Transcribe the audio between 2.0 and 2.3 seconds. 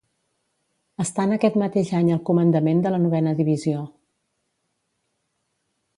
al